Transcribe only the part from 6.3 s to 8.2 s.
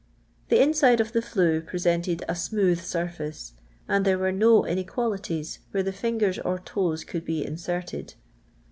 or toes could be inserted.